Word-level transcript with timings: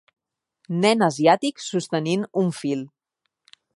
Nen 0.85 1.03
asiàtic 1.07 1.61
sostenint 1.65 2.25
un 2.45 2.51
fil. 2.63 2.83